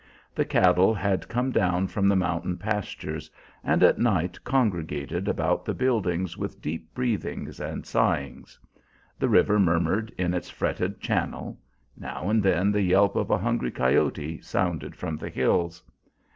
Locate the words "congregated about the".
4.43-5.75